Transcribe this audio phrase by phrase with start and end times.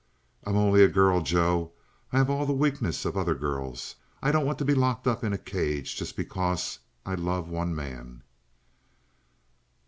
[0.43, 1.73] "I'm only a girl, Joe.
[2.11, 3.97] I have all the weakness of other girls.
[4.19, 7.75] I don't want to be locked up in a cage just because I love one
[7.75, 8.23] man!"